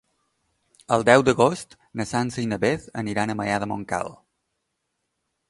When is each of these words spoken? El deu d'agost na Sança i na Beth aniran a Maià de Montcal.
El 0.95 1.03
deu 1.09 1.25
d'agost 1.27 1.75
na 2.01 2.07
Sança 2.13 2.41
i 2.45 2.47
na 2.55 2.59
Beth 2.65 2.89
aniran 3.03 3.35
a 3.35 3.37
Maià 3.43 3.61
de 3.67 3.69
Montcal. 3.75 4.13